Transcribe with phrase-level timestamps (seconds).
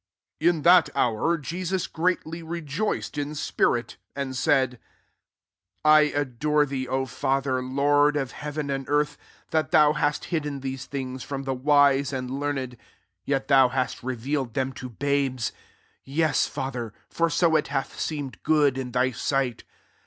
[0.41, 4.79] SI In that hour> Jesus greatly rejoiced in spirit, and said,"
[5.85, 9.15] I idoretheej O Father, Lord of heaven and earth,
[9.51, 12.77] that thou hast hidden these things from the wise and leanitdj
[13.27, 15.51] yettheu hmt revealed them to babes:
[16.07, 19.63] yes^ Father; for so it hath seemed good in thy sight.